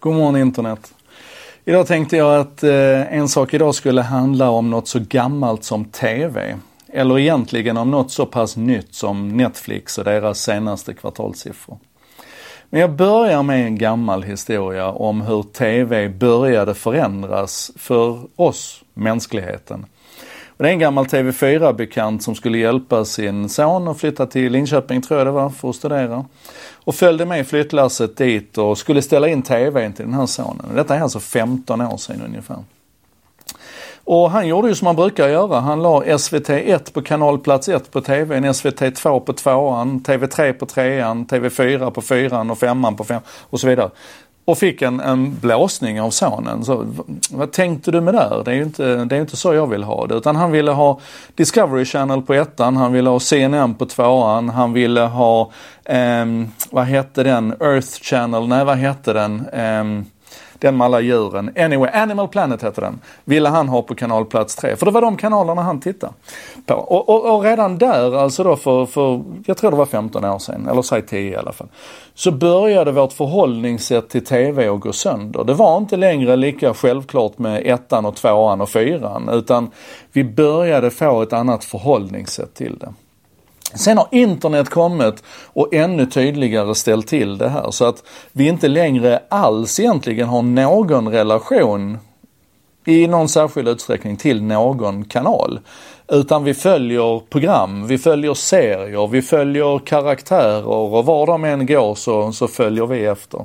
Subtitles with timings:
[0.00, 0.94] God morgon internet.
[1.64, 5.84] Idag tänkte jag att eh, en sak idag skulle handla om något så gammalt som
[5.84, 6.56] TV.
[6.92, 11.78] Eller egentligen om något så pass nytt som Netflix och deras senaste kvartalssiffror.
[12.70, 19.86] Men jag börjar med en gammal historia om hur TV började förändras för oss, mänskligheten.
[20.60, 25.02] Och det är en gammal TV4-bekant som skulle hjälpa sin son att flytta till Linköping,
[25.02, 26.24] tror jag det var, för att studera.
[26.74, 30.66] Och följde med flyttlasset dit och skulle ställa in TVn till den här sonen.
[30.74, 32.56] Detta är alltså 15 år sedan ungefär.
[34.04, 35.60] Och han gjorde ju som man brukar göra.
[35.60, 41.90] Han la SVT1 på kanalplats 1 på TVn, SVT2 på 2an, TV3 på 3an, TV4
[41.90, 43.90] på 4an och 5an på 5 och så vidare
[44.50, 46.64] och fick en, en blåsning av sonen.
[46.64, 46.86] Så,
[47.30, 48.42] vad tänkte du med det?
[48.44, 50.14] Det är ju inte, det är inte så jag vill ha det.
[50.14, 51.00] Utan han ville ha
[51.34, 55.50] Discovery Channel på ettan, han ville ha CNN på tvåan, han ville ha,
[55.84, 56.26] eh,
[56.70, 59.46] vad hette den, Earth Channel, nej vad hette den?
[59.52, 60.04] Eh,
[60.60, 61.50] den med alla djuren.
[61.56, 63.00] Anyway, Animal Planet hette den.
[63.24, 64.76] Ville han ha på kanalplats 3.
[64.76, 66.12] För det var de kanalerna han tittade
[66.66, 66.74] på.
[66.74, 70.38] Och, och, och, redan där, alltså då för, för, jag tror det var 15 år
[70.38, 71.68] sedan, eller säg 10 i alla fall.
[72.14, 75.44] Så började vårt förhållningssätt till TV att gå sönder.
[75.44, 79.28] Det var inte längre lika självklart med ettan och tvåan och fyran.
[79.32, 79.70] Utan
[80.12, 82.92] vi började få ett annat förhållningssätt till det.
[83.74, 88.68] Sen har internet kommit och ännu tydligare ställt till det här så att vi inte
[88.68, 91.98] längre alls egentligen har någon relation
[92.86, 95.60] i någon särskild utsträckning till någon kanal.
[96.08, 101.94] Utan vi följer program, vi följer serier, vi följer karaktärer och var de än går
[101.94, 103.44] så, så följer vi efter.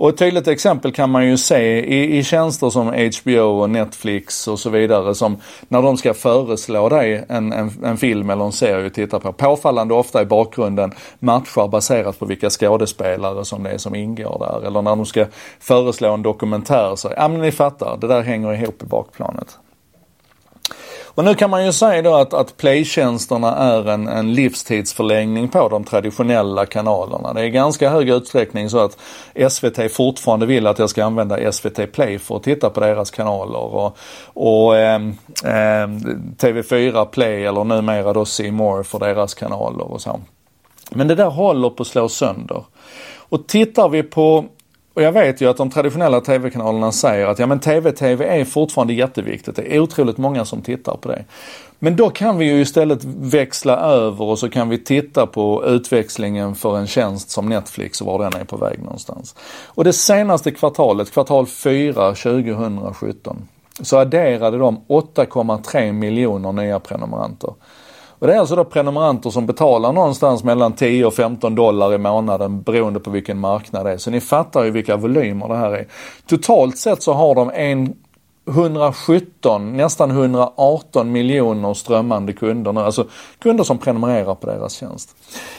[0.00, 4.48] Och ett tydligt exempel kan man ju se i, i tjänster som HBO och Netflix
[4.48, 5.36] och så vidare som
[5.68, 9.32] när de ska föreslå dig en, en, en film eller en serie att titta på.
[9.32, 14.66] Påfallande ofta i bakgrunden matchar baserat på vilka skådespelare som det är som ingår där.
[14.66, 15.26] Eller när de ska
[15.58, 19.58] föreslå en dokumentär så, ja men ni fattar, det där hänger ihop i bakplanet.
[21.20, 25.68] Och nu kan man ju säga då att, att playtjänsterna är en, en livstidsförlängning på
[25.68, 27.32] de traditionella kanalerna.
[27.32, 28.98] Det är i ganska hög utsträckning så att
[29.50, 33.58] SVT fortfarande vill att jag ska använda SVT Play för att titta på deras kanaler.
[33.58, 34.94] Och, och eh,
[35.44, 35.88] eh,
[36.38, 40.20] TV4 Play eller numera då C More för deras kanaler och så.
[40.90, 42.64] Men det där håller på att slå sönder.
[43.16, 44.44] Och tittar vi på
[44.94, 48.92] och jag vet ju att de traditionella tv-kanalerna säger att ja men tv-tv är fortfarande
[48.92, 49.56] jätteviktigt.
[49.56, 51.24] Det är otroligt många som tittar på det.
[51.78, 56.54] Men då kan vi ju istället växla över och så kan vi titta på utväxlingen
[56.54, 59.34] för en tjänst som Netflix och var den är på väg någonstans.
[59.66, 63.48] Och det senaste kvartalet, kvartal 4 2017,
[63.80, 67.54] så adderade de 8,3 miljoner nya prenumeranter.
[68.20, 71.98] Och det är alltså då prenumeranter som betalar någonstans mellan 10 och 15 dollar i
[71.98, 73.96] månaden beroende på vilken marknad det är.
[73.96, 75.86] Så ni fattar ju vilka volymer det här är.
[76.26, 77.94] Totalt sett så har de en
[78.48, 82.80] 117, nästan 118 miljoner strömmande kunder nu.
[82.80, 83.06] Alltså
[83.38, 85.16] kunder som prenumererar på deras tjänst.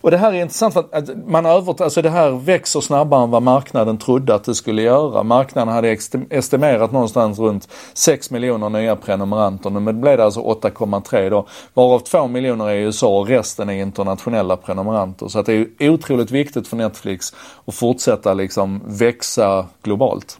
[0.00, 3.30] Och det här är intressant för att man övert, alltså det här växer snabbare än
[3.30, 5.22] vad marknaden trodde att det skulle göra.
[5.22, 5.98] Marknaden hade
[6.30, 9.70] estimerat någonstans runt 6 miljoner nya prenumeranter.
[9.70, 11.46] Men det blev det alltså 8,3 då.
[11.74, 15.28] Varav 2 miljoner är i USA och resten är internationella prenumeranter.
[15.28, 17.34] Så att det är otroligt viktigt för Netflix
[17.64, 20.38] att fortsätta liksom växa globalt.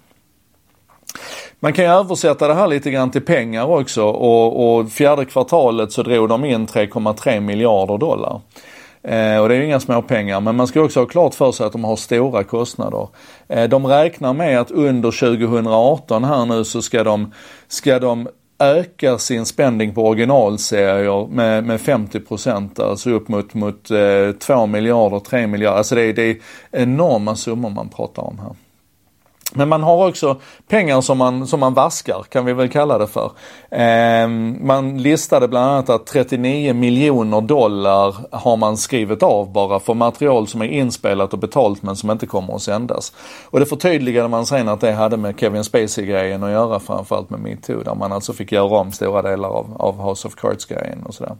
[1.62, 5.92] Man kan ju översätta det här lite grann till pengar också och, och fjärde kvartalet
[5.92, 8.40] så drog de in 3,3 miljarder dollar.
[9.02, 11.52] Eh, och det är ju inga små pengar men man ska också ha klart för
[11.52, 13.08] sig att de har stora kostnader.
[13.48, 17.32] Eh, de räknar med att under 2018 här nu så ska de,
[17.68, 23.90] ska de öka sin spending på originalserier med, med 50 procent, alltså upp mot, mot
[23.90, 25.78] eh, 2 miljarder, 3 miljarder.
[25.78, 26.36] Alltså det det är
[26.70, 28.54] enorma summor man pratar om här.
[29.54, 33.06] Men man har också pengar som man, som man vaskar, kan vi väl kalla det
[33.06, 33.30] för.
[33.70, 34.28] Eh,
[34.60, 40.46] man listade bland annat att 39 miljoner dollar har man skrivit av bara för material
[40.46, 43.12] som är inspelat och betalt men som inte kommer att sändas.
[43.50, 47.40] Och det förtydligade man sen att det hade med Kevin Spacey-grejen att göra framförallt med
[47.40, 51.14] metoo där man alltså fick göra om stora delar av, av House of Cards-grejen och
[51.14, 51.36] sådär.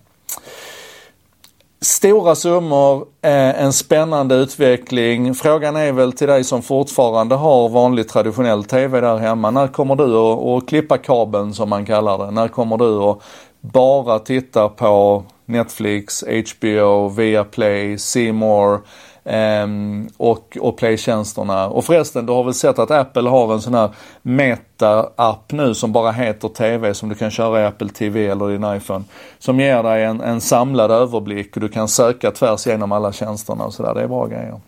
[1.85, 5.35] Stora summor, eh, en spännande utveckling.
[5.35, 9.51] Frågan är väl till dig som fortfarande har vanlig traditionell TV där hemma.
[9.51, 12.31] När kommer du att klippa kabeln som man kallar det?
[12.31, 13.19] När kommer du att
[13.63, 18.79] bara tittar på Netflix, HBO, Viaplay, C More
[19.25, 21.69] Um, och, och Play-tjänsterna.
[21.69, 23.91] Och förresten, du har väl sett att Apple har en sån här
[24.23, 28.77] Meta-app nu som bara heter TV som du kan köra i Apple TV eller din
[28.77, 29.05] iPhone.
[29.39, 33.65] Som ger dig en, en samlad överblick och du kan söka tvärs igenom alla tjänsterna
[33.65, 33.95] och sådär.
[33.95, 34.61] Det är bra grejer.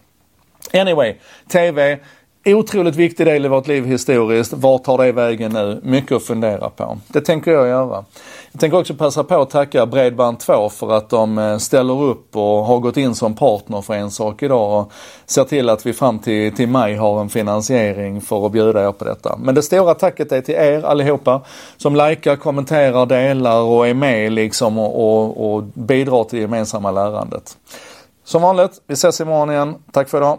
[0.73, 1.15] Anyway,
[1.49, 1.99] TV
[2.47, 4.53] otroligt viktig del i vårt liv historiskt.
[4.53, 5.81] Vart tar det vägen nu?
[5.83, 6.99] Mycket att fundera på.
[7.09, 8.05] Det tänker jag göra.
[8.53, 12.65] Jag tänker också passa på att tacka Bredband2 för att de eh, ställer upp och
[12.65, 14.93] har gått in som partner för en sak idag och
[15.27, 18.93] ser till att vi fram till, till maj har en finansiering för att bjuda er
[18.93, 19.39] på detta.
[19.43, 21.41] Men det stora tacket är till er allihopa
[21.77, 26.91] som likar, kommenterar, delar och är med liksom och, och, och bidrar till det gemensamma
[26.91, 27.57] lärandet.
[28.25, 29.75] Som vanligt, vi ses imorgon igen.
[29.93, 30.39] Tack för idag.